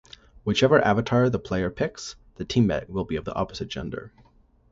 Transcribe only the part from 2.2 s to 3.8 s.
the teammate will be of the opposite